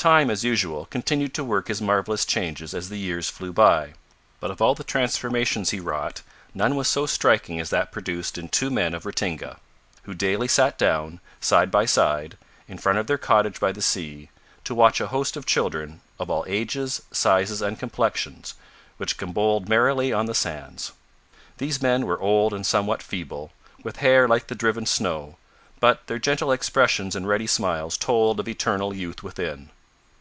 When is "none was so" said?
6.54-7.04